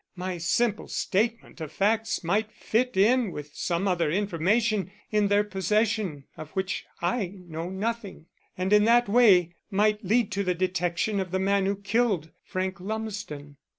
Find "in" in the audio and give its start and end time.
2.97-3.31, 5.11-5.27, 8.73-8.85